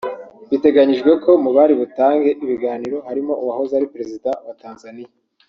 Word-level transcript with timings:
Biteganyijwe 0.49 1.11
ko 1.23 1.31
mu 1.43 1.49
bari 1.57 1.73
butange 1.81 2.29
ibiganiro 2.43 2.97
harimo 3.07 3.33
uwahoze 3.41 3.71
ari 3.75 3.91
Perezida 3.93 4.29
wa 4.47 4.53
Tanzania 4.63 5.09